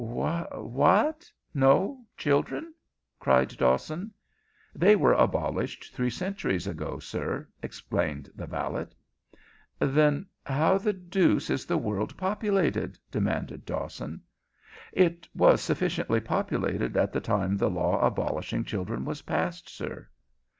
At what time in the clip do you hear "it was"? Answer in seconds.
14.91-15.61